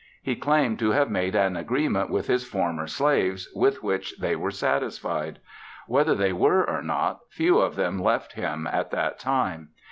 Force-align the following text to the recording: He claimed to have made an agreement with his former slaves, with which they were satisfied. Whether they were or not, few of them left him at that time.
He 0.23 0.35
claimed 0.35 0.79
to 0.79 0.89
have 0.93 1.11
made 1.11 1.35
an 1.35 1.55
agreement 1.55 2.09
with 2.09 2.25
his 2.25 2.43
former 2.43 2.87
slaves, 2.87 3.47
with 3.53 3.83
which 3.83 4.17
they 4.17 4.35
were 4.35 4.49
satisfied. 4.49 5.37
Whether 5.85 6.15
they 6.15 6.33
were 6.33 6.67
or 6.67 6.81
not, 6.81 7.19
few 7.29 7.59
of 7.59 7.75
them 7.75 7.99
left 7.99 8.33
him 8.33 8.65
at 8.65 8.89
that 8.89 9.19
time. 9.19 9.69